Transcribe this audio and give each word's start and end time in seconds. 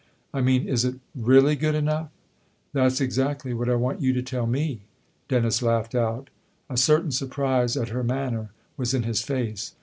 "I 0.33 0.41
mean 0.41 0.67
is 0.67 0.83
it 0.83 0.95
really 1.15 1.55
good 1.55 1.75
enough?"" 1.75 2.09
That's 2.73 2.99
exactly 2.99 3.53
what 3.53 3.69
I 3.69 3.75
want 3.75 4.01
you 4.01 4.13
to 4.13 4.23
tell 4.23 4.47
me!" 4.47 4.81
Dennis 5.29 5.61
laughed 5.61 5.93
out. 5.93 6.31
A 6.71 6.75
certain 6.77 7.11
surprise 7.11 7.77
at 7.77 7.89
her 7.89 8.03
manner 8.03 8.49
was 8.77 8.95
in 8.95 9.03
his 9.03 9.21
face. 9.21 9.73